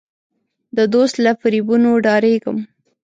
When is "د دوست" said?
0.77-1.15